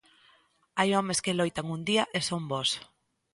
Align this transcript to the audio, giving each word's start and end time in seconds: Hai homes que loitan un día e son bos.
Hai 0.79 0.89
homes 0.97 1.19
que 1.23 1.37
loitan 1.39 1.67
un 1.75 1.81
día 1.89 2.03
e 2.17 2.19
son 2.29 2.43
bos. 2.51 2.69